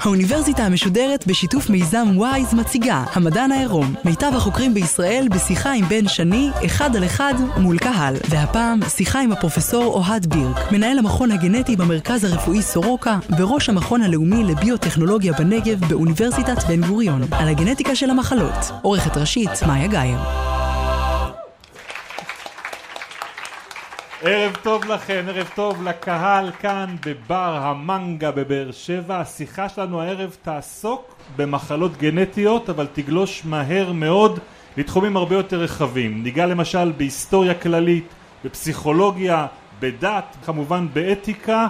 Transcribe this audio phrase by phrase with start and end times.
[0.00, 6.50] האוניברסיטה המשודרת בשיתוף מיזם וויז מציגה המדען העירום, מיטב החוקרים בישראל בשיחה עם בן שני,
[6.66, 8.16] אחד על אחד מול קהל.
[8.28, 14.44] והפעם שיחה עם הפרופסור אוהד בירק, מנהל המכון הגנטי במרכז הרפואי סורוקה וראש המכון הלאומי
[14.44, 18.70] לביוטכנולוגיה בנגב באוניברסיטת בן גוריון, על הגנטיקה של המחלות.
[18.82, 20.49] עורכת ראשית, מאיה גאייר.
[24.22, 29.20] ערב טוב לכם, ערב טוב לקהל כאן בבר המנגה בבאר שבע.
[29.20, 34.38] השיחה שלנו הערב תעסוק במחלות גנטיות, אבל תגלוש מהר מאוד
[34.76, 36.22] לתחומים הרבה יותר רחבים.
[36.22, 38.04] ניגע למשל בהיסטוריה כללית,
[38.44, 39.46] בפסיכולוגיה,
[39.80, 41.66] בדת, כמובן באתיקה,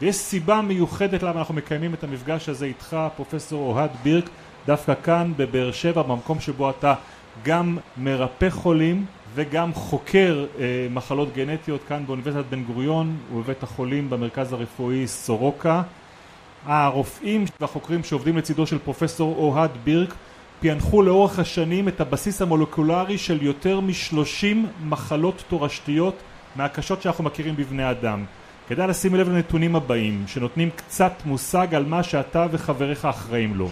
[0.00, 4.24] ויש סיבה מיוחדת למה אנחנו מקיימים את המפגש הזה איתך, פרופסור אוהד בירק,
[4.66, 6.94] דווקא כאן בבאר שבע, במקום שבו אתה
[7.42, 14.52] גם מרפא חולים וגם חוקר אה, מחלות גנטיות כאן באוניברסיטת בן גוריון ובבית החולים במרכז
[14.52, 15.82] הרפואי סורוקה.
[16.66, 20.14] הרופאים והחוקרים שעובדים לצידו של פרופסור אוהד בירק
[20.60, 26.14] פענחו לאורך השנים את הבסיס המולקולרי של יותר משלושים מחלות תורשתיות
[26.56, 28.24] מהקשות שאנחנו מכירים בבני אדם.
[28.68, 33.70] כדאי לשים לב לנתונים הבאים שנותנים קצת מושג על מה שאתה וחבריך אחראים לו.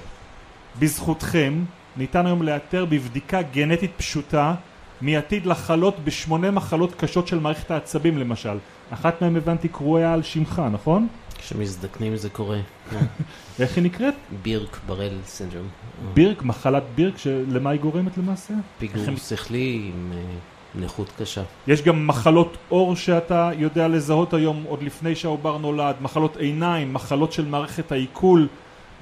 [0.78, 1.64] בזכותכם
[1.96, 4.54] ניתן היום לאתר בבדיקה גנטית פשוטה
[5.02, 8.58] מי עתיד לחלות בשמונה מחלות קשות של מערכת העצבים למשל.
[8.90, 11.08] אחת מהן הבנתי קרויה על שמך, נכון?
[11.38, 12.58] כשמזדקנים זה קורה.
[13.60, 14.14] איך היא נקראת?
[14.42, 15.66] בירק ברל סינדרום.
[16.14, 18.54] בירק, מחלת בירק, שלמה היא גורמת למעשה?
[18.78, 20.22] פיגור שכלי עם אה,
[20.80, 21.42] נכות קשה.
[21.66, 27.32] יש גם מחלות עור שאתה יודע לזהות היום עוד לפני שהעובר נולד, מחלות עיניים, מחלות
[27.32, 28.48] של מערכת העיכול,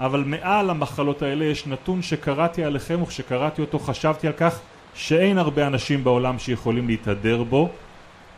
[0.01, 4.61] אבל מעל המחלות האלה יש נתון שקראתי עליכם וכשקראתי אותו חשבתי על כך
[4.95, 7.69] שאין הרבה אנשים בעולם שיכולים להתהדר בו.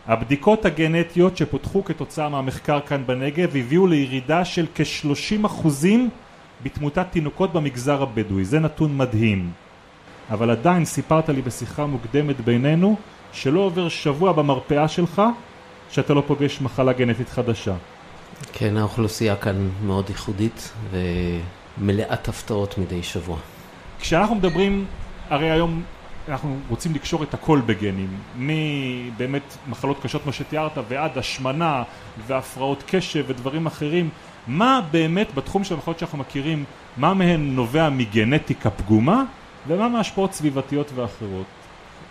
[0.07, 5.69] הבדיקות הגנטיות שפותחו כתוצאה מהמחקר כאן בנגב הביאו לירידה של כ-30%
[6.63, 9.51] בתמותת תינוקות במגזר הבדואי, זה נתון מדהים.
[10.31, 12.97] אבל עדיין סיפרת לי בשיחה מוקדמת בינינו
[13.33, 15.23] שלא עובר שבוע במרפאה שלך
[15.91, 17.75] שאתה לא פוגש מחלה גנטית חדשה.
[18.53, 20.73] כן, האוכלוסייה כאן מאוד ייחודית
[21.79, 23.37] ומלאת הפתעות מדי שבוע.
[24.01, 24.85] כשאנחנו מדברים,
[25.31, 25.83] הרי היום
[26.29, 31.83] אנחנו רוצים לקשור את הכל בגנים, מבאמת מחלות קשות כמו שתיארת ועד השמנה
[32.27, 34.09] והפרעות קשב ודברים אחרים,
[34.47, 36.65] מה באמת בתחום של המחלות שאנחנו מכירים,
[36.97, 39.25] מה מהן נובע מגנטיקה פגומה
[39.67, 41.47] ומה מהשפעות סביבתיות ואחרות?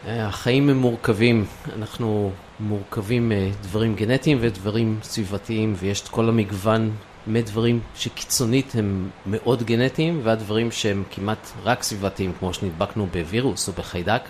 [0.07, 1.45] אה, החיים הם מורכבים,
[1.77, 6.91] אנחנו מורכבים מדברים גנטיים ודברים סביבתיים ויש את כל המגוון
[7.27, 13.73] מדברים שקיצונית הם מאוד גנטיים ועד דברים שהם כמעט רק סביבתיים כמו שנדבקנו בווירוס או
[13.73, 14.21] בחיידק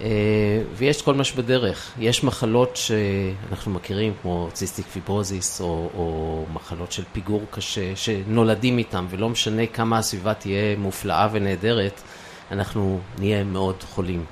[0.00, 0.06] אה,
[0.74, 1.92] ויש כל מה שבדרך.
[1.98, 9.06] יש מחלות שאנחנו מכירים כמו ציסטיק פיברוזיס או, או מחלות של פיגור קשה שנולדים איתם
[9.10, 12.00] ולא משנה כמה הסביבה תהיה מופלאה ונהדרת
[12.50, 14.24] אנחנו נהיה מאוד חולים.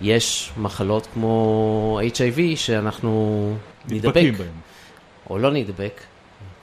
[0.00, 3.54] יש מחלות כמו HIV שאנחנו
[3.88, 4.52] נדבק בהם.
[5.30, 6.00] או לא נדבק,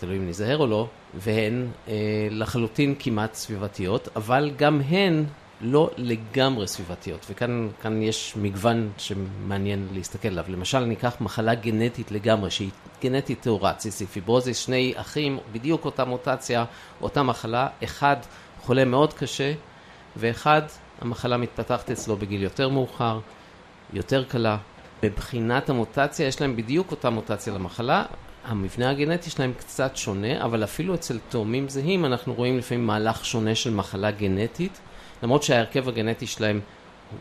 [0.02, 1.94] תלוי אם ניזהר או לא, והן אה,
[2.32, 5.26] לחלוטין כמעט סביבתיות, אבל גם הן
[5.62, 10.46] לא לגמרי סביבתיות, וכאן כאן יש מגוון שמעניין להסתכל עליו.
[10.48, 12.70] למשל, ניקח מחלה גנטית לגמרי, שהיא
[13.02, 16.66] גנטית טהורה, ציסיפיברוזיס, שני אחים, בדיוק אותה מוטציה,
[17.02, 18.18] אותה מחלה, אחד
[18.62, 19.54] חולה מאוד קשה,
[20.18, 20.62] ואחד,
[21.02, 23.20] המחלה מתפתחת אצלו בגיל יותר מאוחר,
[23.94, 24.58] יותר קלה.
[25.04, 28.06] מבחינת המוטציה, יש להם בדיוק אותה מוטציה למחלה,
[28.46, 33.56] המבנה הגנטי שלהם קצת שונה, אבל אפילו אצל תאומים זהים אנחנו רואים לפעמים מהלך שונה
[33.56, 34.80] של מחלה גנטית,
[35.24, 36.60] למרות שההרכב הגנטי שלהם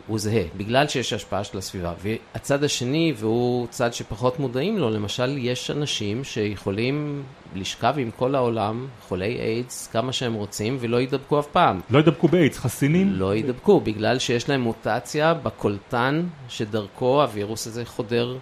[0.07, 1.93] הוא זהה, בגלל שיש השפעה של הסביבה.
[2.01, 7.23] והצד השני, והוא צד שפחות מודעים לו, למשל, יש אנשים שיכולים
[7.55, 11.79] לשכב עם כל העולם, חולי איידס, כמה שהם רוצים, ולא ידבקו אף פעם.
[11.89, 13.13] לא ידבקו באיידס, חסינים?
[13.13, 18.37] לא ידבקו, בגלל שיש להם מוטציה בקולטן שדרכו הווירוס הזה חודר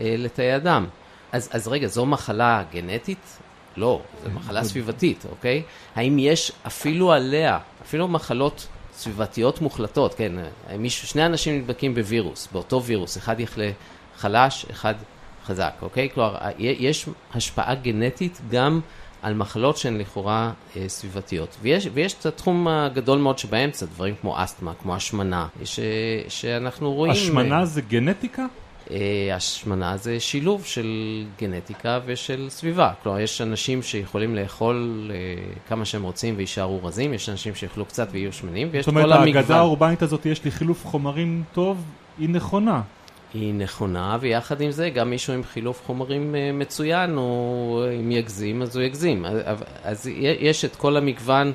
[0.00, 0.86] אה, לתאי הדם.
[1.32, 3.38] אז, אז רגע, זו מחלה גנטית?
[3.76, 5.62] לא, זו מחלה סביבתית, אוקיי?
[5.96, 12.48] האם יש אפילו עליה, אפילו מחלות סביבתיות מוחלטות, כן, אה, מישהו, שני אנשים נדבקים בווירוס,
[12.52, 13.70] באותו וירוס, אחד יחלה
[14.16, 14.94] חלש, אחד
[15.46, 16.08] חזק, אוקיי?
[16.14, 18.80] כלומר, ה- יש השפעה גנטית גם
[19.22, 21.56] על מחלות שהן לכאורה אה, סביבתיות.
[21.62, 25.80] ויש, ויש את התחום הגדול מאוד שבאמצע, דברים כמו אסתמה, כמו השמנה, ש,
[26.28, 27.12] שאנחנו רואים...
[27.12, 28.46] השמנה זה גנטיקה?
[28.90, 30.86] אה, השמנה זה שילוב של
[31.38, 32.92] גנטיקה ושל סביבה.
[33.02, 35.16] כלומר, יש אנשים שיכולים לאכול אה,
[35.68, 39.36] כמה שהם רוצים ויישארו רזים, יש אנשים שיאכלו קצת ויהיו שמנים, ויש כל אומרת, המגוון.
[39.36, 41.84] ההגדה האורבנית הזאת, יש לי חילוף חומרים טוב,
[42.18, 42.80] היא נכונה.
[43.34, 48.62] היא נכונה, ויחד עם זה, גם מישהו עם חילוף חומרים אה, מצוין, או אם יגזים,
[48.62, 49.24] אז הוא יגזים.
[49.24, 50.06] אז, אז
[50.40, 51.52] יש את כל המגוון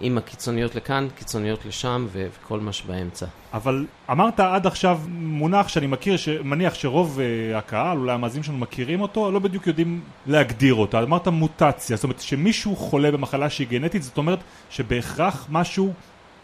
[0.00, 3.26] עם הקיצוניות לכאן, קיצוניות לשם, ו- וכל מה שבאמצע.
[3.52, 9.00] אבל אמרת עד עכשיו מונח שאני מכיר, מניח שרוב uh, הקהל, אולי המאזינים שלנו מכירים
[9.00, 11.02] אותו, לא בדיוק יודעים להגדיר אותו.
[11.02, 14.38] אמרת מוטציה, זאת אומרת שמישהו חולה במחלה שהיא גנטית, זאת אומרת
[14.70, 15.92] שבהכרח משהו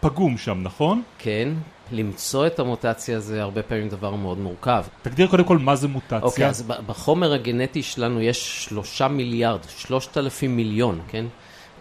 [0.01, 1.03] פגום שם, נכון?
[1.19, 1.49] כן,
[1.93, 4.85] למצוא את המוטציה זה הרבה פעמים דבר מאוד מורכב.
[5.03, 6.19] תגדיר קודם כל מה זה מוטציה.
[6.19, 11.25] אוקיי, אז בחומר הגנטי שלנו יש שלושה מיליארד, שלושת אלפים מיליון, כן?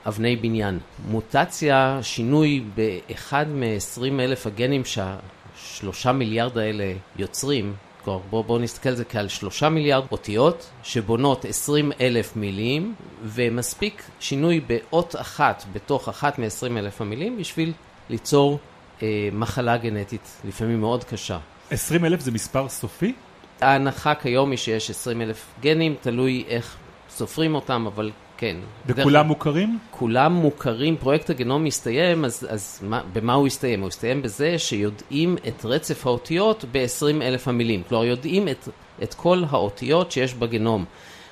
[0.07, 0.79] אבני בניין.
[1.07, 7.73] מוטציה, שינוי באחד מ-20 אלף הגנים שהשלושה מיליארד האלה יוצרים,
[8.03, 12.93] כלומר בואו בוא נסתכל על זה כעל שלושה מיליארד אותיות שבונות 20 אלף מילים
[13.23, 17.73] ומספיק שינוי באות אחת בתוך אחת מ-20 אלף המילים בשביל
[18.09, 18.59] ליצור
[19.01, 21.37] אה, מחלה גנטית, לפעמים מאוד קשה.
[21.71, 23.13] 20 אלף זה מספר סופי?
[23.61, 26.77] ההנחה כיום היא שיש 20 אלף גנים, תלוי איך
[27.09, 28.57] סופרים אותם, אבל כן.
[28.85, 29.27] וכולם.
[29.27, 29.79] מוכרים?
[29.91, 30.97] כולם מוכרים.
[30.97, 33.81] פרויקט הגנום מסתיים, אז, אז מה, במה הוא הסתיים?
[33.81, 37.83] הוא הסתיים בזה שיודעים את רצף האותיות ב-20 אלף המילים.
[37.89, 38.67] כלומר, יודעים את,
[39.03, 40.85] את כל האותיות שיש בגנום.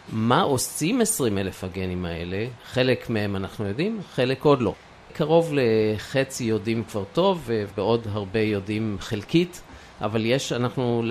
[0.10, 2.46] מה עושים 20 אלף הגנים האלה?
[2.72, 4.74] חלק מהם אנחנו יודעים, חלק עוד לא.
[5.14, 9.62] קרוב לחצי יודעים כבר טוב, ובעוד הרבה יודעים חלקית.
[10.02, 11.04] אבל יש, אנחנו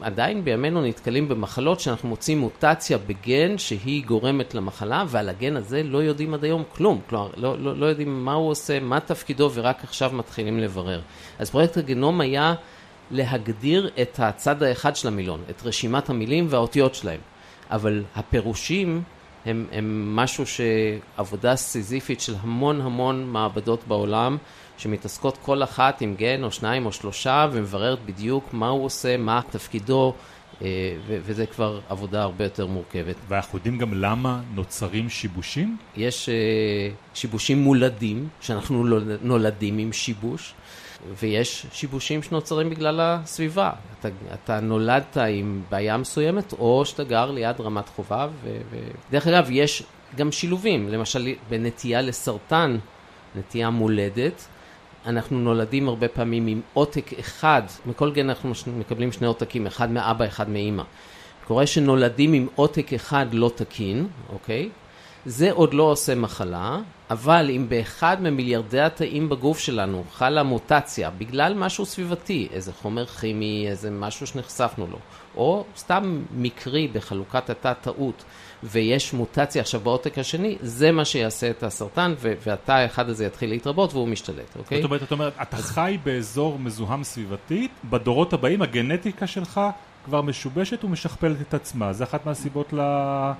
[0.00, 5.98] עדיין בימינו נתקלים במחלות שאנחנו מוצאים מוטציה בגן שהיא גורמת למחלה, ועל הגן הזה לא
[5.98, 7.00] יודעים עד היום כלום.
[7.08, 11.00] כלומר, לא, לא, לא יודעים מה הוא עושה, מה תפקידו, ורק עכשיו מתחילים לברר.
[11.38, 12.54] אז פרויקט הגנום היה
[13.10, 17.20] להגדיר את הצד האחד של המילון, את רשימת המילים והאותיות שלהם.
[17.70, 19.02] אבל הפירושים
[19.46, 24.36] הם, הם משהו שעבודה סיזיפית של המון המון מעבדות בעולם.
[24.78, 29.40] שמתעסקות כל אחת עם גן או שניים או שלושה ומבררת בדיוק מה הוא עושה, מה
[29.50, 30.14] תפקידו,
[30.62, 33.16] אה, וזה כבר עבודה הרבה יותר מורכבת.
[33.28, 35.76] ואנחנו יודעים גם למה נוצרים שיבושים?
[35.96, 36.34] יש אה,
[37.14, 38.84] שיבושים מולדים, שאנחנו
[39.22, 40.54] נולדים עם שיבוש.
[41.18, 43.70] ויש שיבושים שנוצרים בגלל הסביבה.
[44.00, 48.30] אתה, אתה נולדת עם בעיה מסוימת, או שאתה גר ליד רמת חובב.
[48.44, 48.76] ו, ו...
[49.10, 49.82] דרך אגב, יש
[50.16, 52.78] גם שילובים, למשל בנטייה לסרטן,
[53.36, 54.46] נטייה מולדת,
[55.06, 60.26] אנחנו נולדים הרבה פעמים עם עותק אחד, מכל גן אנחנו מקבלים שני עותקים, אחד מאבא,
[60.26, 60.82] אחד מאימא.
[61.46, 64.68] קורה שנולדים עם עותק אחד לא תקין, אוקיי?
[65.28, 66.78] זה עוד לא עושה מחלה,
[67.10, 73.66] אבל אם באחד ממיליארדי התאים בגוף שלנו חלה מוטציה בגלל משהו סביבתי, איזה חומר כימי,
[73.68, 74.98] איזה משהו שנחשפנו לו,
[75.36, 78.24] או סתם מקרי בחלוקת התא טעות,
[78.62, 83.92] ויש מוטציה עכשיו בעותק השני, זה מה שיעשה את הסרטן, והתא האחד הזה יתחיל להתרבות
[83.92, 84.82] והוא משתלט, אוקיי?
[85.00, 89.60] זאת אומרת, אתה חי באזור מזוהם סביבתית, בדורות הבאים הגנטיקה שלך
[90.08, 91.92] כבר משובשת ומשכפלת את עצמה.
[91.92, 93.32] זה אחת מהסיבות אה,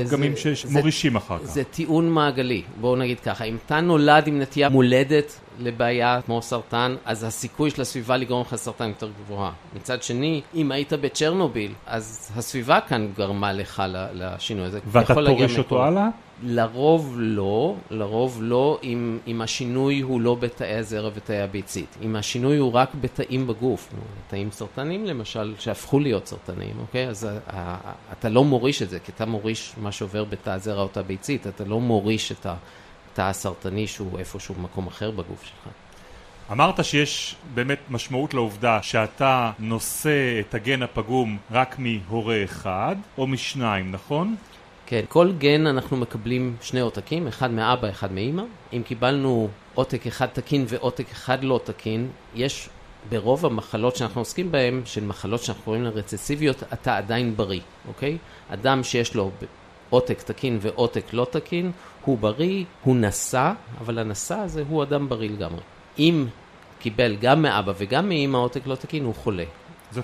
[0.00, 1.44] לפגמים שמורישים אחר כך.
[1.44, 2.62] זה טיעון מעגלי.
[2.80, 7.82] בואו נגיד ככה, אם אתה נולד עם נטייה מולדת לבעיה כמו סרטן, אז הסיכוי של
[7.82, 9.52] הסביבה לגרום לך סרטן יותר גבוהה.
[9.76, 13.82] מצד שני, אם היית בצ'רנוביל, אז הסביבה כאן גרמה לך
[14.14, 14.80] לשינוי הזה.
[14.86, 16.08] ואתה פורש אותו הלאה?
[16.42, 21.96] לרוב לא, לרוב לא, אם, אם השינוי הוא לא בתאי הזרע ותאי הביצית.
[22.02, 23.88] אם השינוי הוא רק בתאים בגוף,
[24.28, 27.08] תאים סרטניים למשל, שהפכו להיות סרטניים, אוקיי?
[27.08, 27.28] אז
[28.12, 31.46] אתה לא מוריש את זה, כי אתה מוריש מה שעובר בתא הזרע או תא ביצית,
[31.46, 35.72] אתה לא מוריש את התא הסרטני שהוא איפשהו במקום אחר בגוף שלך.
[36.52, 43.92] אמרת שיש באמת משמעות לעובדה שאתה נושא את הגן הפגום רק מהורה אחד או משניים,
[43.92, 44.36] נכון?
[44.90, 48.42] כן, כל גן אנחנו מקבלים שני עותקים, אחד מאבא, אחד מאימא.
[48.72, 52.68] אם קיבלנו עותק אחד תקין ועותק אחד לא תקין, יש
[53.08, 58.18] ברוב המחלות שאנחנו עוסקים בהן, של מחלות שאנחנו קוראים להן רצסיביות, אתה עדיין בריא, אוקיי?
[58.48, 59.30] אדם שיש לו
[59.90, 61.70] עותק תקין ועותק לא תקין,
[62.04, 65.60] הוא בריא, הוא נשא, אבל הנשא הזה הוא אדם בריא לגמרי.
[65.98, 66.26] אם
[66.78, 69.44] קיבל גם מאבא וגם מאמא עותק לא תקין, הוא חולה.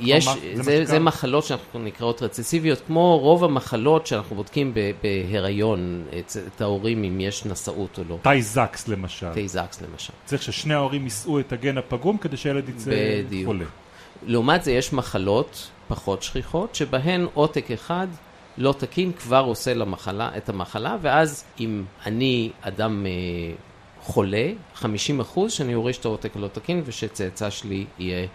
[0.01, 6.37] יש, זה, זה, זה מחלות שאנחנו נקראות רצסיביות, כמו רוב המחלות שאנחנו בודקים בהיריון, את,
[6.47, 8.19] את ההורים אם יש נשאות או לא.
[8.23, 9.33] תאי זקס למשל.
[9.33, 10.13] תאי זקס למשל.
[10.25, 12.91] צריך ששני ההורים יישאו את הגן הפגום כדי שהילד יצא
[13.27, 13.47] בדיוק.
[13.47, 13.65] חולה.
[14.27, 18.07] לעומת זה יש מחלות פחות שכיחות, שבהן עותק אחד
[18.59, 23.11] לא תקין כבר עושה למחלה, את המחלה, ואז אם אני אדם אה,
[24.01, 28.27] חולה, 50 אחוז שאני אוריש את העותק הלא תקין ושצאצא שלי יהיה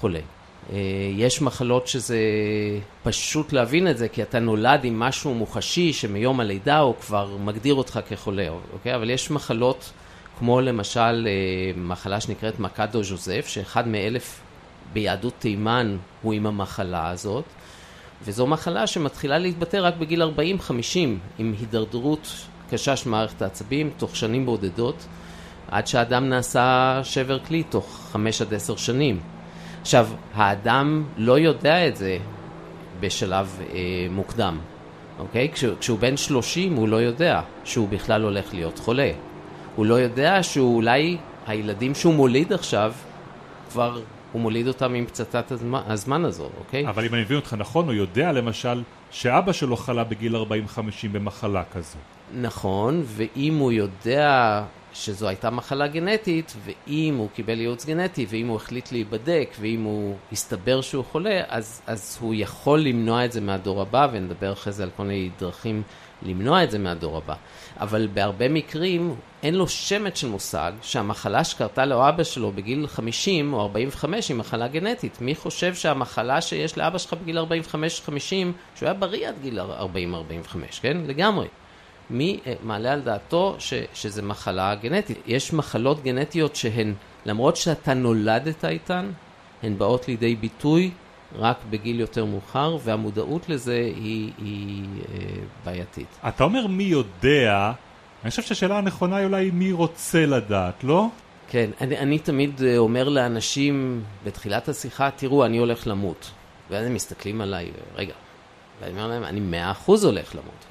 [0.00, 0.20] חולה.
[0.70, 0.78] אה,
[1.16, 2.18] יש מחלות שזה
[3.02, 7.74] פשוט להבין את זה, כי אתה נולד עם משהו מוחשי שמיום הלידה הוא כבר מגדיר
[7.74, 8.94] אותך כחולה, אוקיי?
[8.94, 9.92] אבל יש מחלות
[10.38, 14.40] כמו למשל אה, מחלה שנקראת מקדו ז'וזף, שאחד מאלף
[14.92, 17.44] ביהדות תימן הוא עם המחלה הזאת,
[18.24, 20.26] וזו מחלה שמתחילה להתבטא רק בגיל 40-50,
[21.38, 22.32] עם הידרדרות
[22.70, 25.06] קשה של מערכת העצבים, תוך שנים בודדות,
[25.70, 29.20] עד שהאדם נעשה שבר כלי תוך 5 עד 10 שנים.
[29.82, 32.18] עכשיו, האדם לא יודע את זה
[33.00, 33.78] בשלב אה,
[34.10, 34.58] מוקדם,
[35.18, 35.48] אוקיי?
[35.52, 39.10] כש, כשהוא בן 30 הוא לא יודע שהוא בכלל הולך להיות חולה.
[39.76, 42.92] הוא לא יודע שאולי הילדים שהוא מוליד עכשיו,
[43.70, 44.00] כבר
[44.32, 46.88] הוא מוליד אותם עם פצצת הזמן, הזמן הזו, אוקיי?
[46.88, 50.38] אבל אם אני מבין אותך נכון, הוא יודע למשל שאבא שלו חלה בגיל 40-50
[51.12, 51.98] במחלה כזו.
[52.40, 54.62] נכון, ואם הוא יודע
[54.94, 60.16] שזו הייתה מחלה גנטית, ואם הוא קיבל ייעוץ גנטי, ואם הוא החליט להיבדק, ואם הוא
[60.32, 64.82] הסתבר שהוא חולה, אז, אז הוא יכול למנוע את זה מהדור הבא, ונדבר אחרי זה
[64.82, 65.82] על כל מיני דרכים
[66.22, 67.34] למנוע את זה מהדור הבא.
[67.80, 73.54] אבל בהרבה מקרים אין לו שמץ של מושג שהמחלה שקרתה לו אבא שלו בגיל 50
[73.54, 75.20] או 45 היא מחלה גנטית.
[75.20, 77.42] מי חושב שהמחלה שיש לאבא שלך בגיל 45-50,
[78.76, 79.62] שהוא היה בריא עד גיל 40-45,
[80.80, 80.96] כן?
[81.06, 81.46] לגמרי.
[82.12, 85.18] מי אה, מעלה על דעתו ש, שזה מחלה גנטית?
[85.26, 86.94] יש מחלות גנטיות שהן,
[87.26, 89.10] למרות שאתה נולדת איתן,
[89.62, 90.90] הן באות לידי ביטוי
[91.38, 95.24] רק בגיל יותר מאוחר, והמודעות לזה היא, היא אה,
[95.64, 96.18] בעייתית.
[96.28, 97.72] אתה אומר מי יודע,
[98.22, 101.06] אני חושב שהשאלה הנכונה היא אולי מי רוצה לדעת, לא?
[101.48, 106.30] כן, אני, אני תמיד אה, אומר לאנשים בתחילת השיחה, תראו, אני הולך למות.
[106.70, 108.14] ואז הם מסתכלים עליי, רגע,
[108.80, 110.64] ואני אומר להם, אני מאה אחוז הולך למות.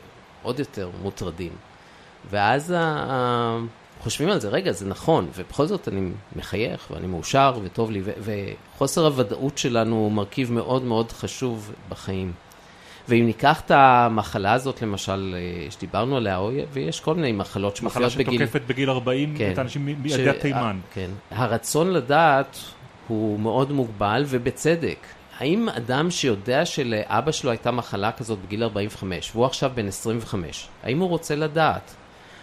[0.43, 1.51] עוד יותר מוטרדים.
[2.29, 3.57] ואז ה...
[4.01, 9.05] חושבים על זה, רגע, זה נכון, ובכל זאת אני מחייך ואני מאושר וטוב לי, וחוסר
[9.05, 12.31] הוודאות שלנו הוא מרכיב מאוד מאוד חשוב בחיים.
[13.10, 16.39] ואם ניקח את המחלה הזאת, למשל, אה, שדיברנו עליה,
[16.74, 18.27] ויש כל מיני מחלות שמופיעות בגיל...
[18.27, 20.41] מחלה שתוקפת בגיל 40 כן, את האנשים מידי ש...
[20.41, 20.79] תימן.
[20.93, 21.10] כן.
[21.31, 22.57] הרצון לדעת
[23.07, 24.98] הוא מאוד מוגבל, ובצדק.
[25.41, 31.00] האם אדם שיודע שלאבא שלו הייתה מחלה כזאת בגיל 45, והוא עכשיו בן 25, האם
[31.00, 31.95] הוא רוצה לדעת?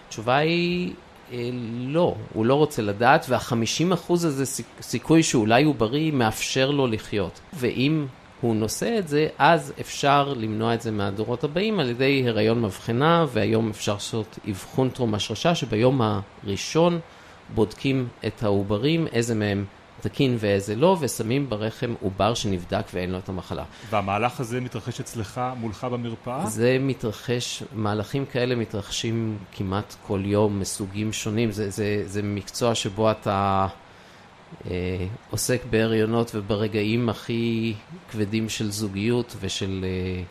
[0.07, 0.93] התשובה היא
[1.33, 7.41] אה, לא, הוא לא רוצה לדעת, וה-50% הזה סיכוי שאולי הוא בריא מאפשר לו לחיות.
[7.55, 8.07] ואם
[8.41, 13.27] הוא נושא את זה, אז אפשר למנוע את זה מהדורות הבאים על ידי הריון מבחנה,
[13.33, 16.01] והיום אפשר לעשות אבחון טרום השרשה, שביום
[16.45, 17.01] הראשון
[17.55, 19.65] בודקים את העוברים, איזה מהם
[20.01, 23.65] תקין ואיזה לא, ושמים ברחם עובר שנבדק ואין לו את המחלה.
[23.91, 26.47] והמהלך הזה מתרחש אצלך, מולך במרפאה?
[26.47, 31.51] זה מתרחש, מהלכים כאלה מתרחשים כמעט כל יום מסוגים שונים.
[31.51, 33.67] זה, זה, זה מקצוע שבו אתה
[34.71, 37.75] אה, עוסק בהריונות וברגעים הכי
[38.11, 40.23] כבדים של זוגיות ושל אה,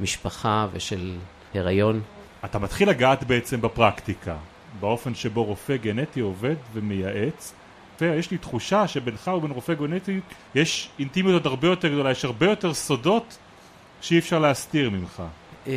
[0.00, 1.16] משפחה ושל
[1.54, 2.00] הריון.
[2.44, 4.36] אתה מתחיל לגעת בעצם בפרקטיקה,
[4.80, 7.54] באופן שבו רופא גנטי עובד ומייעץ.
[8.02, 10.20] רופא, יש לי תחושה שבינך ובין רופא גנטי
[10.54, 13.38] יש אינטימיות עוד הרבה יותר גדולה, יש הרבה יותר סודות
[14.00, 15.22] שאי אפשר להסתיר ממך.
[15.66, 15.72] אה,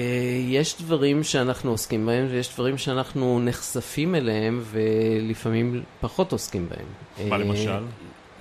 [0.48, 7.30] יש דברים שאנחנו עוסקים בהם ויש דברים שאנחנו נחשפים אליהם ולפעמים פחות עוסקים בהם.
[7.30, 7.84] מה למשל?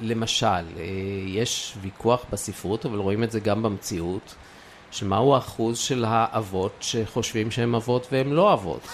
[0.02, 0.84] למשל, אה,
[1.26, 4.34] יש ויכוח בספרות, אבל רואים את זה גם במציאות,
[4.90, 8.88] של מהו האחוז של האבות שחושבים שהם אבות והם לא אבות.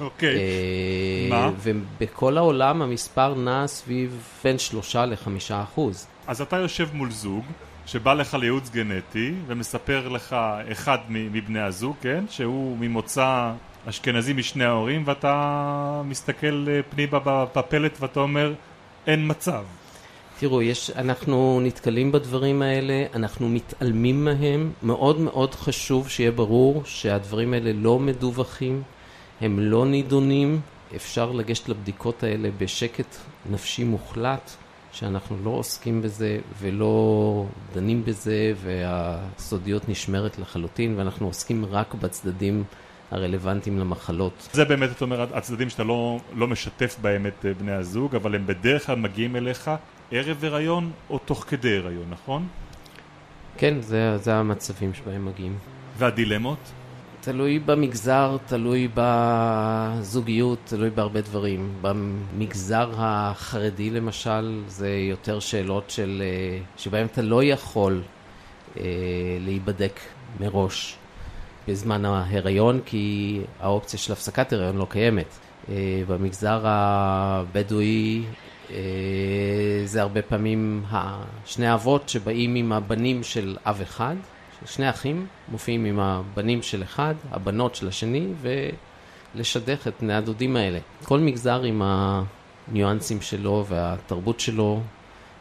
[0.00, 0.36] אוקיי.
[0.36, 1.50] אה, מה?
[1.62, 6.06] ובכל העולם המספר נע סביב בין שלושה לחמישה אחוז.
[6.26, 7.44] אז אתה יושב מול זוג
[7.86, 10.36] שבא לך לייעוץ גנטי ומספר לך
[10.72, 12.24] אחד מבני הזוג, כן?
[12.30, 13.52] שהוא ממוצא
[13.88, 17.18] אשכנזי משני ההורים ואתה מסתכל אה, פנימה
[17.54, 18.54] בפלט ואתה אומר
[19.06, 19.64] אין מצב.
[20.38, 27.52] תראו, יש, אנחנו נתקלים בדברים האלה, אנחנו מתעלמים מהם, מאוד מאוד חשוב שיהיה ברור שהדברים
[27.54, 28.82] האלה לא מדווחים,
[29.40, 30.60] הם לא נידונים,
[30.96, 33.16] אפשר לגשת לבדיקות האלה בשקט
[33.50, 34.50] נפשי מוחלט,
[34.92, 42.64] שאנחנו לא עוסקים בזה ולא דנים בזה, והסודיות נשמרת לחלוטין, ואנחנו עוסקים רק בצדדים
[43.10, 44.48] הרלוונטיים למחלות.
[44.52, 48.34] זה באמת, אתה אומר, הצדדים שאתה לא, לא משתף בהם את אה, בני הזוג, אבל
[48.34, 49.70] הם בדרך כלל מגיעים אליך
[50.10, 52.46] ערב הריון או תוך כדי הריון, נכון?
[53.56, 55.58] כן, זה, זה המצבים שבהם מגיעים.
[55.98, 56.58] והדילמות?
[57.26, 61.72] תלוי במגזר, תלוי בזוגיות, תלוי בהרבה דברים.
[61.82, 66.22] במגזר החרדי למשל, זה יותר שאלות של...
[66.24, 68.02] אה, שבהן אתה לא יכול
[68.76, 68.82] אה,
[69.40, 70.00] להיבדק
[70.40, 70.96] מראש
[71.68, 75.38] בזמן ההיריון, כי האופציה של הפסקת הריון לא קיימת.
[75.68, 78.22] אה, במגזר הבדואי
[79.84, 80.84] זה הרבה פעמים
[81.44, 84.16] שני האבות שבאים עם הבנים של אב אחד,
[84.66, 88.26] שני אחים מופיעים עם הבנים של אחד, הבנות של השני,
[89.34, 90.78] ולשדך את בני הדודים האלה.
[91.04, 94.80] כל מגזר עם הניואנסים שלו והתרבות שלו,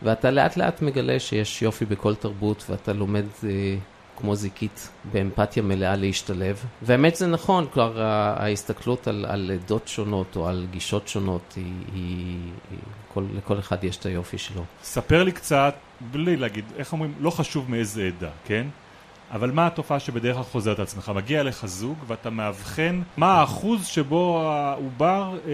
[0.03, 3.75] ואתה לאט לאט מגלה שיש יופי בכל תרבות, ואתה לומד אה,
[4.17, 6.65] כמו זיקית באמפתיה מלאה להשתלב.
[6.82, 12.38] והאמת זה נכון, כלומר ההסתכלות על, על עדות שונות או על גישות שונות, היא, היא,
[12.72, 12.79] היא
[13.13, 14.63] כל, לכל אחד יש את היופי שלו.
[14.84, 15.75] ספר לי קצת,
[16.12, 18.67] בלי להגיד, איך אומרים, לא חשוב מאיזה עדה, כן?
[19.32, 21.12] אבל מה התופעה שבדרך כלל חוזרת על עצמך?
[21.15, 25.51] מגיע אליך זוג ואתה מאבחן מה האחוז שבו העובר אה,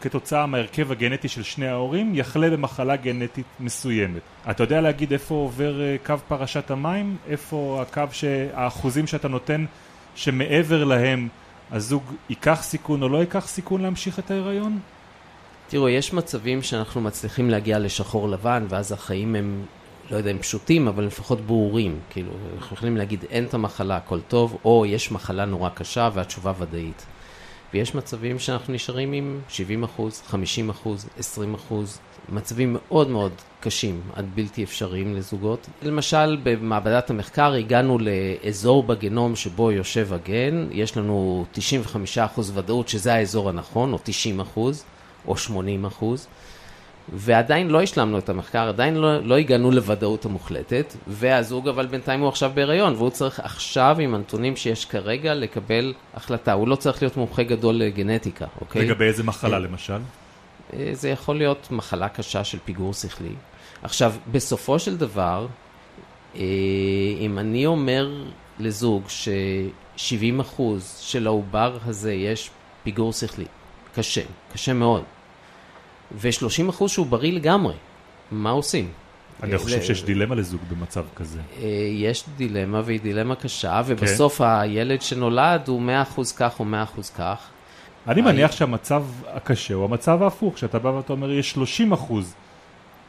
[0.00, 4.22] כתוצאה מהרכב הגנטי של שני ההורים יחלה במחלה גנטית מסוימת.
[4.50, 7.16] אתה יודע להגיד איפה עובר אה, קו פרשת המים?
[7.28, 8.02] איפה הקו,
[8.54, 9.64] האחוזים שאתה נותן
[10.14, 11.28] שמעבר להם
[11.70, 14.78] הזוג ייקח סיכון או לא ייקח סיכון להמשיך את ההיריון?
[15.68, 19.62] תראו, יש מצבים שאנחנו מצליחים להגיע לשחור לבן ואז החיים הם
[20.12, 21.98] לא יודע אם פשוטים, אבל לפחות ברורים.
[22.10, 26.52] כאילו, אנחנו יכולים להגיד אין את המחלה, הכל טוב, או יש מחלה נורא קשה והתשובה
[26.58, 27.06] ודאית.
[27.74, 34.00] ויש מצבים שאנחנו נשארים עם 70 אחוז, 50 אחוז, 20 אחוז, מצבים מאוד מאוד קשים
[34.14, 35.66] עד בלתי אפשריים לזוגות.
[35.82, 43.14] למשל, במעבדת המחקר הגענו לאזור בגנום שבו יושב הגן, יש לנו 95 אחוז ודאות שזה
[43.14, 44.84] האזור הנכון, או 90 אחוז,
[45.26, 46.26] או 80 אחוז.
[47.08, 52.28] ועדיין לא השלמנו את המחקר, עדיין לא, לא הגענו לוודאות המוחלטת, והזוג אבל בינתיים הוא
[52.28, 56.52] עכשיו בהיריון, והוא צריך עכשיו עם הנתונים שיש כרגע לקבל החלטה.
[56.52, 58.84] הוא לא צריך להיות מומחה גדול לגנטיקה, אוקיי?
[58.84, 59.98] לגבי איזה מחלה למשל?
[60.72, 63.34] אה, זה יכול להיות מחלה קשה של פיגור שכלי.
[63.82, 65.46] עכשיו, בסופו של דבר,
[66.36, 66.40] אה,
[67.20, 68.10] אם אני אומר
[68.58, 70.62] לזוג ש-70%
[71.00, 72.50] של העובר הזה יש
[72.82, 73.44] פיגור שכלי,
[73.94, 75.02] קשה, קשה מאוד.
[76.16, 77.74] ו-30 אחוז שהוא בריא לגמרי.
[78.30, 78.88] מה עושים?
[79.42, 81.40] אני חושב שיש דילמה לזוג במצב כזה.
[81.62, 84.44] אה, יש דילמה והיא דילמה קשה, ובסוף כן.
[84.44, 85.82] הילד שנולד הוא
[86.16, 87.38] 100% כך או 100% כך.
[88.08, 92.34] אני מניח שהמצב הקשה הוא המצב ההפוך, שאתה בא ואתה אומר יש 30 אחוז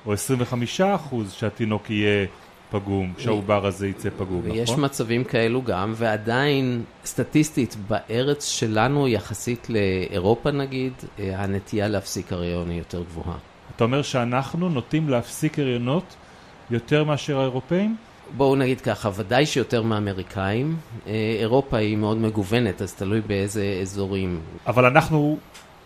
[0.06, 2.26] או 25 אחוז שהתינוק יהיה
[2.74, 4.52] פגום, שהעובר הזה יצא פגום, נכון?
[4.52, 12.70] ויש מצבים כאלו גם, ועדיין סטטיסטית בארץ שלנו יחסית לאירופה נגיד, אה, הנטייה להפסיק הריון
[12.70, 13.38] היא יותר גבוהה.
[13.76, 16.16] אתה אומר שאנחנו נוטים להפסיק הריונות
[16.72, 17.96] יותר מאשר האירופאים?
[18.38, 20.76] בואו נגיד ככה, ודאי שיותר מאמריקאים.
[21.08, 24.40] אה, אירופה היא מאוד מגוונת, אז תלוי באיזה אזורים.
[24.68, 25.38] אבל אנחנו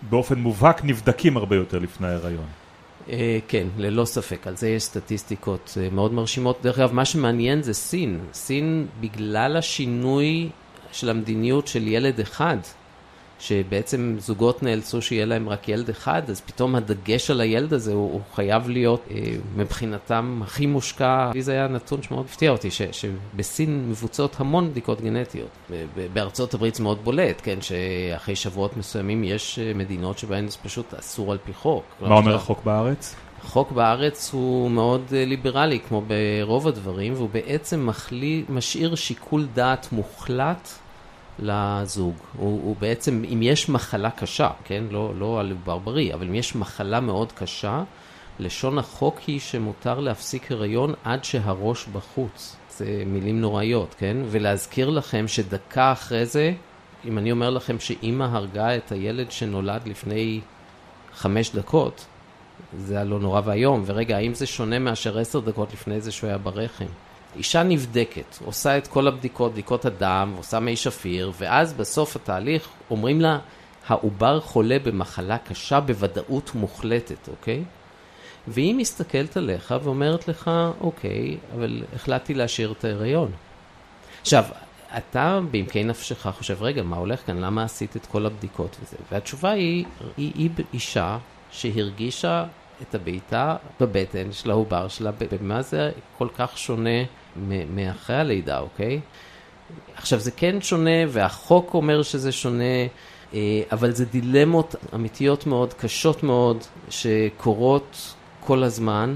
[0.10, 2.48] באופן מובהק נבדקים הרבה יותר לפני ההיריון.
[3.10, 6.58] אה, כן, ללא ספק, על זה יש סטטיסטיקות אה, מאוד מרשימות.
[6.62, 8.20] דרך אגב, מה שמעניין זה סין.
[8.34, 10.50] סין, בגלל השינוי
[10.92, 12.58] של המדיניות של ילד אחד,
[13.40, 18.12] שבעצם זוגות נאלצו שיהיה להם רק ילד אחד, אז פתאום הדגש על הילד הזה הוא,
[18.12, 19.22] הוא חייב להיות אה,
[19.56, 21.32] מבחינתם הכי מושקע.
[21.34, 25.50] לי זה היה נתון שמאוד הפתיע אותי, ש, שבסין מבוצעות המון בדיקות גנטיות.
[26.14, 30.94] בארצות הברית זה מאוד בולט, כן, שאחרי שבועות מסוימים יש אה, מדינות שבהן זה פשוט
[30.94, 31.84] אסור על פי חוק.
[32.02, 33.16] מה אומר החוק בארץ?
[33.44, 39.88] החוק בארץ הוא מאוד אה, ליברלי, כמו ברוב הדברים, והוא בעצם מחלי, משאיר שיקול דעת
[39.92, 40.70] מוחלט
[41.40, 42.16] לזוג.
[42.38, 44.84] הוא, הוא בעצם, אם יש מחלה קשה, כן?
[44.92, 47.84] לא, לא על ברברי, אבל אם יש מחלה מאוד קשה,
[48.40, 52.56] לשון החוק היא שמותר להפסיק הריון עד שהראש בחוץ.
[52.78, 54.18] זה מילים נוראיות, כן?
[54.30, 56.54] ולהזכיר לכם שדקה אחרי זה,
[57.06, 60.42] אם אני אומר לכם שאימא הרגה את הילד שנולד לפני
[61.16, 62.06] חמש דקות,
[62.78, 63.84] זה היה לא נורא ואיום.
[63.86, 66.86] ורגע, האם זה שונה מאשר עשר דקות לפני זה שהוא היה ברחם?
[67.36, 73.22] אישה נבדקת, עושה את כל הבדיקות, בדיקות הדם, עושה מי שפיר, ואז בסוף התהליך אומרים
[73.22, 73.40] לה,
[73.88, 77.64] העובר חולה במחלה קשה בוודאות מוחלטת, אוקיי?
[78.48, 83.32] והיא מסתכלת עליך ואומרת לך, אוקיי, אבל החלטתי להשאיר את ההיריון.
[84.22, 84.44] עכשיו,
[84.98, 87.38] אתה בעמקי נפשך חושב, רגע, מה הולך כאן?
[87.38, 88.98] למה עשית את כל הבדיקות וזה?
[89.12, 89.86] והתשובה היא,
[90.18, 91.18] היא, היא אישה
[91.52, 92.46] שהרגישה
[92.82, 95.12] את הבעיטה בבטן של העובר שלה,
[95.42, 97.04] במה זה כל כך שונה
[97.76, 99.00] מאחרי הלידה, אוקיי?
[99.96, 102.64] עכשיו זה כן שונה, והחוק אומר שזה שונה,
[103.34, 109.16] אה, אבל זה דילמות אמיתיות מאוד, קשות מאוד, שקורות כל הזמן.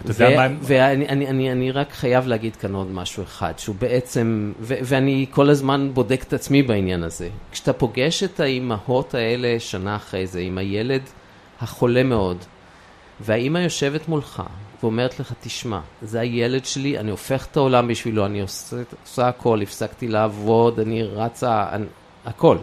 [0.00, 0.56] אתה יודע מה...
[0.62, 5.26] ואני אני, אני, אני רק חייב להגיד כאן עוד משהו אחד, שהוא בעצם, ו, ואני
[5.30, 7.28] כל הזמן בודק את עצמי בעניין הזה.
[7.52, 11.02] כשאתה פוגש את האימהות האלה שנה אחרי זה, עם הילד
[11.60, 12.44] החולה מאוד,
[13.20, 14.42] והאימא יושבת מולך
[14.82, 19.62] ואומרת לך, תשמע, זה הילד שלי, אני הופך את העולם בשבילו, אני עושה, עושה הכל,
[19.62, 21.86] הפסקתי לעבוד, אני רצה, אני,
[22.24, 22.56] הכל.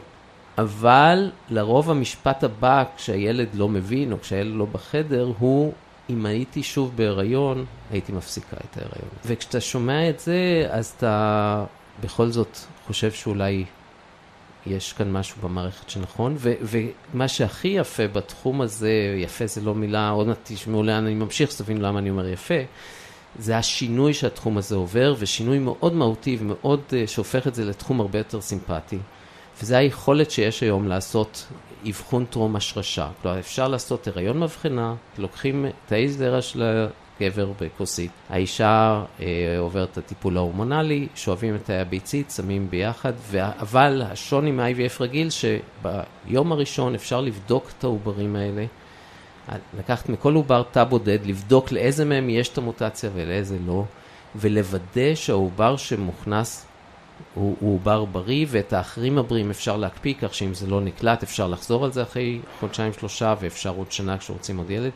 [0.58, 5.74] אבל לרוב המשפט הבא, כשהילד לא מבין או כשהילד לא בחדר, הוא
[6.10, 9.10] אם הייתי שוב בהיריון, הייתי מפסיקה את ההיריון.
[9.26, 11.66] וכשאתה שומע את זה, אז אתה
[12.04, 13.66] בכל זאת חושב שאולי
[14.68, 20.10] יש כאן משהו במערכת שנכון, ו- ומה שהכי יפה בתחום הזה, יפה זה לא מילה,
[20.10, 22.54] עוד מעט תשמעו לאן אני ממשיך, שתבינו למה אני אומר יפה,
[23.40, 28.18] זה השינוי שהתחום הזה עובר, ושינוי מאוד מהותי ומאוד, uh, שהופך את זה לתחום הרבה
[28.18, 28.98] יותר סימפטי.
[29.62, 31.48] וזה היכולת שיש היום לעשות
[31.90, 33.10] אבחון טרום השרשה.
[33.22, 36.88] כלומר, אפשר לעשות הריון מבחנה, לוקחים תאי זרע של
[37.22, 39.26] הגבר בכוסית, האישה אה,
[39.60, 43.40] עוברת את הטיפול ההורמונלי, שואבים את תאי הביצית, שמים ביחד, ו...
[43.60, 48.66] אבל השוני מ-IVF רגיל, שביום הראשון אפשר לבדוק את העוברים האלה,
[49.78, 53.84] לקחת מכל עובר תא בודד, לבדוק לאיזה מהם יש את המוטציה ולאיזה לא,
[54.36, 56.66] ולוודא שהעובר שמוכנס
[57.34, 61.48] הוא, הוא עובר בריא, ואת האחרים הבריאים אפשר להקפיא, כך שאם זה לא נקלט אפשר
[61.48, 64.92] לחזור על זה אחרי חודשיים שלושה, ואפשר עוד שנה כשרוצים עוד ילד.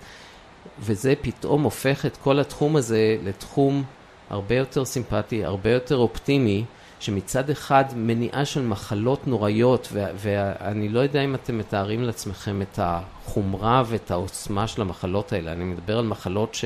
[0.80, 3.84] וזה פתאום הופך את כל התחום הזה לתחום
[4.30, 6.66] הרבה יותר סימפטי, הרבה יותר אופטימי,
[7.00, 13.84] שמצד אחד מניעה של מחלות נוראיות, ואני לא יודע אם אתם מתארים לעצמכם את החומרה
[13.86, 15.52] ואת העוצמה של המחלות האלה.
[15.52, 16.58] אני מדבר על מחלות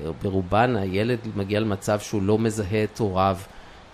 [0.00, 3.36] שברובן הילד מגיע למצב שהוא לא מזהה את הוריו.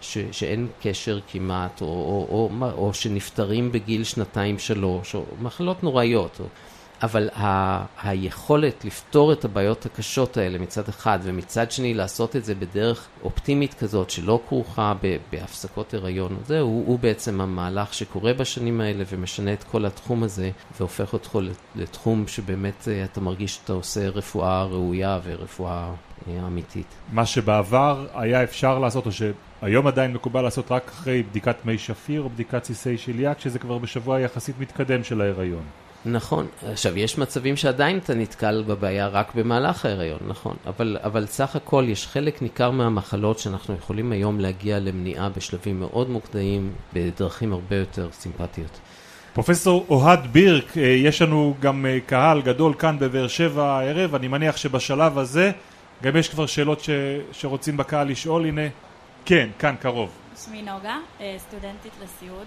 [0.00, 6.40] ש, שאין קשר כמעט, או, או, או, או שנפטרים בגיל שנתיים-שלוש, או מחלות נוראיות.
[6.40, 6.44] או,
[7.02, 12.54] אבל ה, היכולת לפתור את הבעיות הקשות האלה מצד אחד, ומצד שני לעשות את זה
[12.54, 14.94] בדרך אופטימית כזאת, שלא כרוכה
[15.32, 20.50] בהפסקות הריון, זה הוא, הוא בעצם המהלך שקורה בשנים האלה ומשנה את כל התחום הזה,
[20.78, 21.38] והופך אותך
[21.76, 25.90] לתחום שבאמת אה, אתה מרגיש שאתה עושה רפואה ראויה ורפואה
[26.28, 26.86] אה, אמיתית.
[27.12, 32.22] מה שבעבר היה אפשר לעשות, או שהיום עדיין מקובל לעשות רק אחרי בדיקת מי שפיר
[32.22, 35.62] או בדיקת סיסי שליאק, שזה כבר בשבוע יחסית מתקדם של ההיריון.
[36.12, 36.46] נכון.
[36.62, 40.56] עכשיו, יש מצבים שעדיין אתה נתקל בבעיה רק במהלך ההיריון, נכון.
[40.66, 46.10] אבל, אבל סך הכל יש חלק ניכר מהמחלות שאנחנו יכולים היום להגיע למניעה בשלבים מאוד
[46.10, 48.80] מוקדמים, בדרכים הרבה יותר סימפטיות.
[49.32, 54.28] פרופסור אוהד בירק, אה, יש לנו גם אה, קהל גדול כאן בבאר שבע הערב, אני
[54.28, 55.50] מניח שבשלב הזה
[56.02, 56.90] גם יש כבר שאלות ש...
[57.32, 58.62] שרוצים בקהל לשאול, הנה,
[59.24, 60.10] כן, כאן קרוב.
[60.44, 62.46] שמי נוגה, אה, סטודנטית לסיעוד.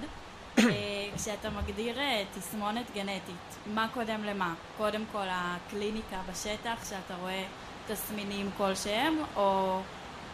[0.70, 4.54] אה, כשאתה מגדיר אה, תסמונת גנטית, מה קודם למה?
[4.78, 7.44] קודם כל הקליניקה בשטח, שאתה רואה
[7.88, 9.80] תסמינים כלשהם, או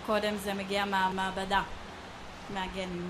[0.06, 1.62] קודם זה מגיע מהמעבדה,
[2.54, 3.10] מהגנים?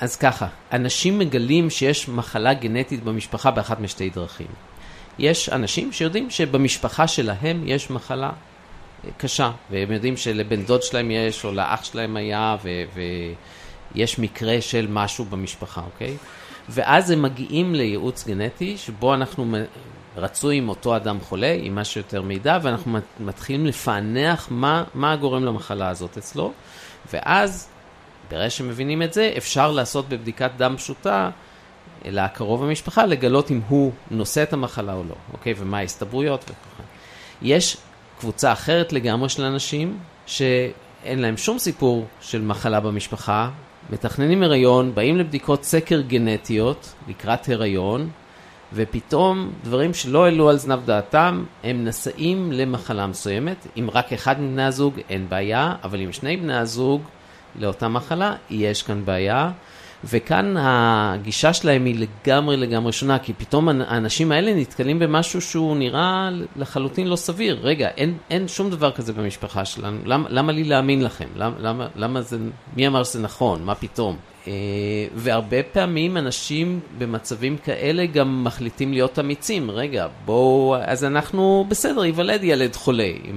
[0.00, 4.46] אז ככה, אנשים מגלים שיש מחלה גנטית במשפחה באחת משתי דרכים.
[5.18, 8.30] יש אנשים שיודעים שבמשפחה שלהם יש מחלה
[9.04, 12.84] אה, קשה, והם יודעים שלבן דוד שלהם יש, או לאח שלהם היה, ו-
[13.94, 16.16] יש מקרה של משהו במשפחה, אוקיי?
[16.68, 19.54] ואז הם מגיעים לייעוץ גנטי, שבו אנחנו
[20.16, 25.44] רצוי עם אותו אדם חולה, עם מה שיותר מידע, ואנחנו מתחילים לפענח מה, מה הגורם
[25.44, 26.52] למחלה הזאת אצלו,
[27.12, 27.68] ואז,
[28.30, 31.30] ברגע שמבינים את זה, אפשר לעשות בבדיקת דם פשוטה,
[32.04, 35.54] לקרוב המשפחה, לגלות אם הוא נושא את המחלה או לא, אוקיי?
[35.58, 36.82] ומה ההסתברויות וככה.
[37.42, 37.76] יש
[38.20, 43.50] קבוצה אחרת לגמרי של אנשים, שאין להם שום סיפור של מחלה במשפחה,
[43.92, 48.10] מתכננים הריון, באים לבדיקות סקר גנטיות לקראת הריון,
[48.72, 53.66] ופתאום דברים שלא העלו על זנב דעתם, הם נשאים למחלה מסוימת.
[53.78, 57.02] אם רק אחד מבני הזוג, אין בעיה, אבל אם שני בני הזוג
[57.56, 59.50] לאותה מחלה, יש כאן בעיה.
[60.04, 66.30] וכאן הגישה שלהם היא לגמרי לגמרי שונה, כי פתאום האנשים האלה נתקלים במשהו שהוא נראה
[66.56, 67.58] לחלוטין לא סביר.
[67.62, 71.28] רגע, אין, אין שום דבר כזה במשפחה שלנו, למ, למה לי להאמין לכם?
[71.36, 72.38] למ, למה, למה זה,
[72.76, 73.64] מי אמר שזה נכון?
[73.64, 74.16] מה פתאום?
[74.48, 74.52] אה,
[75.14, 79.70] והרבה פעמים אנשים במצבים כאלה גם מחליטים להיות אמיצים.
[79.70, 83.02] רגע, בואו, אז אנחנו בסדר, ייוולד ילד חולה.
[83.04, 83.30] אה,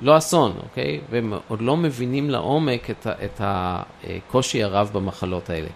[0.00, 1.00] לא אסון, אוקיי?
[1.10, 5.68] והם עוד לא מבינים לעומק את, את הקושי הרב במחלות האלה.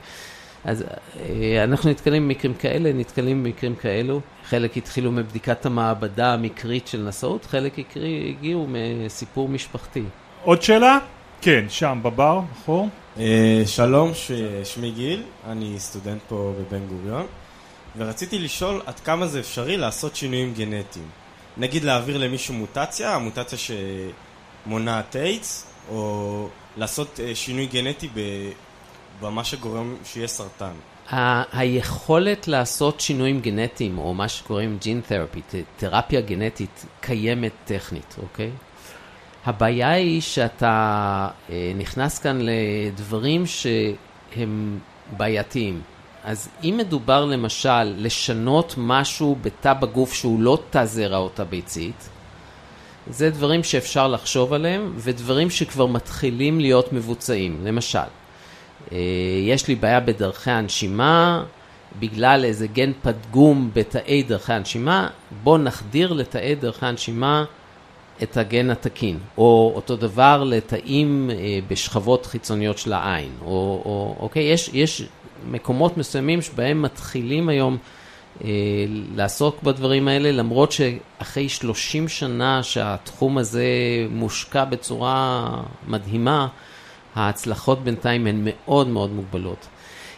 [0.64, 0.84] אז
[1.20, 4.20] אה, אנחנו נתקלים במקרים כאלה, נתקלים במקרים כאלו.
[4.44, 7.78] חלק התחילו מבדיקת המעבדה המקרית של נשאות, חלק
[8.28, 10.02] הגיעו מסיפור משפחתי.
[10.42, 10.98] עוד שאלה?
[11.40, 12.88] כן, שם בבר, אחור.
[13.18, 14.12] אה, שלום,
[14.64, 17.26] שמי גיל, אני סטודנט פה בבן גוריון,
[17.96, 21.23] ורציתי לשאול עד כמה זה אפשרי לעשות שינויים גנטיים.
[21.56, 23.58] נגיד להעביר למישהו מוטציה, המוטציה
[24.66, 28.08] שמונעת איידס, או לעשות אה, שינוי גנטי
[29.20, 30.72] במה שגורם שיהיה סרטן.
[31.52, 35.40] היכולת לעשות שינויים גנטיים, או מה שקוראים ג'ין תרפי,
[35.76, 38.50] תרפיה גנטית, קיימת טכנית, אוקיי?
[39.46, 44.78] הבעיה היא שאתה אה, נכנס כאן לדברים שהם
[45.16, 45.82] בעייתיים.
[46.24, 52.08] אז אם מדובר למשל לשנות משהו בתא בגוף שהוא לא תא זרע או תא ביצית,
[53.10, 57.60] זה דברים שאפשר לחשוב עליהם, ודברים שכבר מתחילים להיות מבוצעים.
[57.64, 57.98] למשל,
[58.92, 58.98] אה,
[59.46, 61.44] יש לי בעיה בדרכי הנשימה,
[61.98, 65.08] בגלל איזה גן פדגום בתאי דרכי הנשימה,
[65.42, 67.44] בואו נחדיר לתאי דרכי הנשימה
[68.22, 74.42] את הגן התקין, או אותו דבר לתאים אה, בשכבות חיצוניות של העין, או, או אוקיי,
[74.42, 75.02] יש, יש
[75.50, 77.76] מקומות מסוימים שבהם מתחילים היום
[78.44, 78.48] אה,
[79.14, 83.66] לעסוק בדברים האלה, למרות שאחרי 30 שנה שהתחום הזה
[84.10, 85.48] מושקע בצורה
[85.86, 86.48] מדהימה,
[87.14, 89.66] ההצלחות בינתיים הן מאוד מאוד מוגבלות.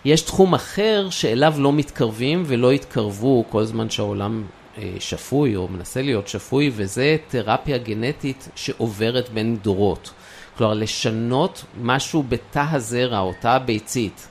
[0.05, 4.45] יש תחום אחר שאליו לא מתקרבים ולא יתקרבו כל זמן שהעולם
[4.79, 10.11] אה, שפוי או מנסה להיות שפוי, וזה תרפיה גנטית שעוברת בין דורות.
[10.59, 14.29] כלומר, לשנות משהו בתא הזרע או תא הביצית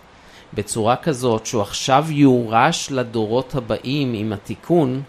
[0.55, 5.01] בצורה כזאת שהוא עכשיו יורש לדורות הבאים עם התיקון,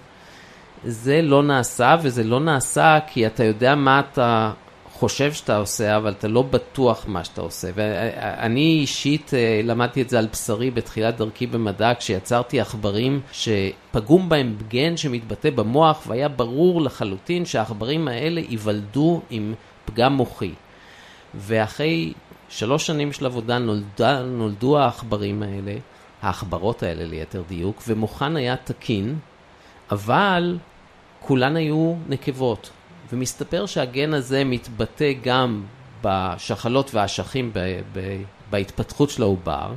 [0.85, 4.53] זה לא נעשה, וזה לא נעשה כי אתה יודע מה אתה
[4.99, 7.69] חושב שאתה עושה, אבל אתה לא בטוח מה שאתה עושה.
[7.75, 14.57] ואני אישית אה, למדתי את זה על בשרי בתחילת דרכי במדע, כשיצרתי עכברים שפגום בהם
[14.69, 19.55] גן שמתבטא במוח, והיה ברור לחלוטין שהעכברים האלה ייוולדו עם
[19.85, 20.53] פגם מוחי.
[21.35, 22.13] ואחרי
[22.49, 25.75] שלוש שנים של עבודה נולדה, נולדו העכברים האלה,
[26.23, 29.19] העכברות האלה ליתר דיוק, ומוחן היה תקין,
[29.91, 30.59] אבל
[31.21, 32.71] כולן היו נקבות.
[33.13, 35.65] ומסתבר שהגן הזה מתבטא גם
[36.03, 39.73] בשחלות והאשכים ב- ב- בהתפתחות של העובר,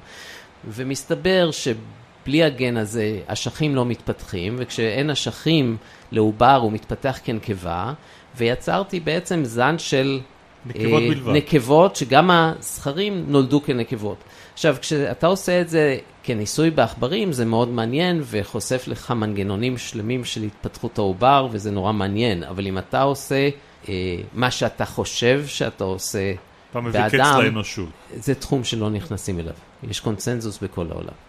[0.68, 5.78] ומסתבר שבלי הגן הזה אשכים לא מתפתחים, וכשאין אשכים
[6.12, 7.94] לעובר הוא מתפתח כנקבה,
[8.38, 10.20] ויצרתי בעצם זן של
[10.66, 11.34] נקבות אה, בלבד.
[11.34, 14.18] נקבות, שגם הזכרים נולדו כנקבות.
[14.54, 20.44] עכשיו, כשאתה עושה את זה כניסוי בעכברים, זה מאוד מעניין וחושף לך מנגנונים שלמים של
[20.44, 22.44] התפתחות העובר, וזה נורא מעניין.
[22.44, 23.50] אבל אם אתה עושה
[23.90, 23.94] אה,
[24.34, 26.34] מה שאתה חושב שאתה עושה
[26.72, 27.90] אתה מביא באדם, קץ לאנושות.
[28.16, 29.54] זה תחום שלא נכנסים אליו.
[29.90, 31.29] יש קונצנזוס בכל העולם.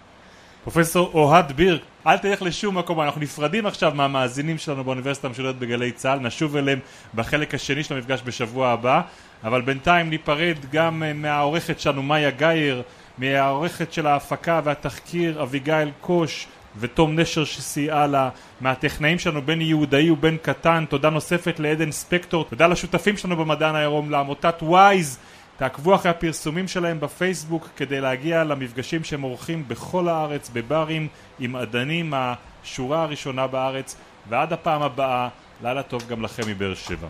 [0.64, 5.92] פרופסור אוהד בירק, אל תלך לשום מקום, אנחנו נפרדים עכשיו מהמאזינים שלנו באוניברסיטה המשודרת בגלי
[5.92, 6.78] צה"ל, נשוב אליהם
[7.14, 9.00] בחלק השני של המפגש בשבוע הבא,
[9.44, 12.82] אבל בינתיים ניפרד גם אה, מהעורכת שלנו מאיה גייר,
[13.18, 16.46] מהעורכת של ההפקה והתחקיר אביגיל קוש
[16.78, 18.28] ותום נשר שסייעה לה,
[18.60, 24.10] מהטכנאים שלנו בני יהודאי ובן קטן, תודה נוספת לעדן ספקטור, תודה לשותפים שלנו במדען העירום,
[24.10, 25.18] לעמותת וויז
[25.60, 32.10] תעקבו אחרי הפרסומים שלהם בפייסבוק כדי להגיע למפגשים שהם עורכים בכל הארץ בברים עם עדנים
[32.10, 33.96] מהשורה הראשונה בארץ
[34.28, 35.28] ועד הפעם הבאה,
[35.62, 37.08] לילה טוב גם לכם מבאר שבע.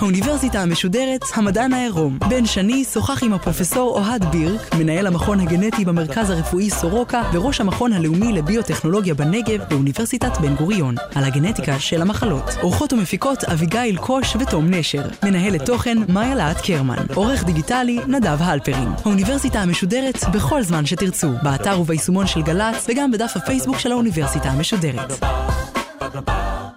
[0.00, 2.18] האוניברסיטה המשודרת, המדען העירום.
[2.28, 7.92] בן שני שוחח עם הפרופסור אוהד בירק, מנהל המכון הגנטי במרכז הרפואי סורוקה וראש המכון
[7.92, 12.44] הלאומי לביוטכנולוגיה בנגב באוניברסיטת בן גוריון, על הגנטיקה של המחלות.
[12.60, 15.02] עורכות ומפיקות אביגיל קוש ותום נשר.
[15.22, 17.04] מנהלת תוכן מאיה להט קרמן.
[17.14, 18.88] עורך דיגיטלי נדב הלפרין.
[19.04, 25.24] האוניברסיטה המשודרת בכל זמן שתרצו, באתר וביישומון של גל"צ וגם בדף הפייסבוק של האוניברסיטה המשודרת.
[26.00, 26.69] Ba-da-ba.